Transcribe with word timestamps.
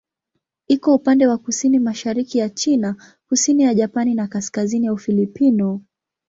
Iko 0.67 0.95
upande 0.95 1.27
wa 1.27 1.37
kusini-mashariki 1.37 2.37
ya 2.37 2.49
China, 2.49 2.95
kusini 3.27 3.63
ya 3.63 3.73
Japani 3.73 4.15
na 4.15 4.27
kaskazini 4.27 4.85
ya 4.85 4.93
Ufilipino. 4.93 5.81